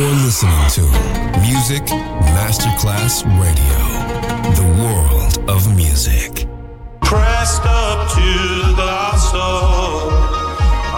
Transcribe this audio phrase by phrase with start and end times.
[0.00, 0.80] You're listening to
[1.42, 1.84] Music
[2.32, 3.80] Masterclass Radio,
[4.54, 6.46] the world of music.
[7.02, 10.10] Pressed up to the soul,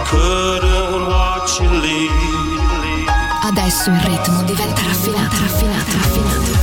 [0.05, 3.11] couldn't watch you leave.
[3.41, 6.62] Adesso il ritmo diventa raffinato, raffinato, raffinato.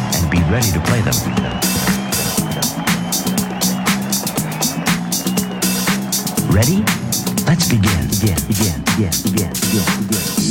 [0.21, 1.13] and be ready to play them.
[6.51, 6.83] Ready?
[7.45, 8.07] Let's begin.
[8.09, 8.37] Begin.
[8.47, 8.83] Begin.
[8.83, 9.23] Begin.
[9.23, 9.51] Begin.
[9.53, 10.07] Begin.
[10.07, 10.50] Begin.